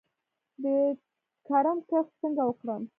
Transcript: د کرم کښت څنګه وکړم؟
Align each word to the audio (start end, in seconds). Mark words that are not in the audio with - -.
د 0.63 0.65
کرم 1.47 1.77
کښت 1.89 2.11
څنګه 2.21 2.41
وکړم؟ 2.45 2.81